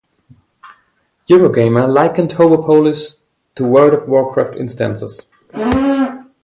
Eurogamer 1.29 1.85
likened 1.87 2.31
Hobopolis 2.31 3.17
to 3.53 3.63
World 3.67 3.93
of 3.93 4.07
Warcraft 4.09 4.55
instances. 4.55 5.27